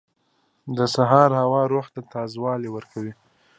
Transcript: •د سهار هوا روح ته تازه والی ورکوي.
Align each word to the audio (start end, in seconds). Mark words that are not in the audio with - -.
•د 0.77 0.79
سهار 0.95 1.29
هوا 1.41 1.61
روح 1.73 1.85
ته 1.93 2.01
تازه 2.13 2.37
والی 2.43 2.69
ورکوي. 2.71 3.13